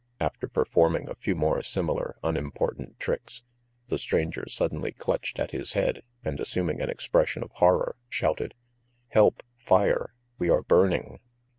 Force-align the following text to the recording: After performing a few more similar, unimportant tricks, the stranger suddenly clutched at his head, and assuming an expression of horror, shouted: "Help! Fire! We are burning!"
After 0.19 0.47
performing 0.47 1.07
a 1.07 1.13
few 1.13 1.35
more 1.35 1.61
similar, 1.61 2.15
unimportant 2.23 2.99
tricks, 2.99 3.43
the 3.89 3.99
stranger 3.99 4.47
suddenly 4.49 4.91
clutched 4.91 5.37
at 5.37 5.51
his 5.51 5.73
head, 5.73 6.01
and 6.25 6.39
assuming 6.39 6.81
an 6.81 6.89
expression 6.89 7.43
of 7.43 7.51
horror, 7.51 7.95
shouted: 8.09 8.55
"Help! 9.09 9.43
Fire! 9.59 10.15
We 10.39 10.49
are 10.49 10.63
burning!" 10.63 11.19